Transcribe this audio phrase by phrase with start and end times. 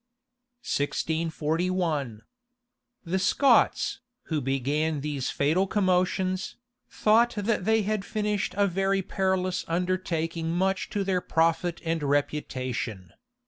[0.63, 2.23] {1641.}
[3.05, 6.55] THE Scots, who began these fatal commotions,
[6.89, 13.13] thought that they had finished a very perilous undertaking much to their profit and reputation.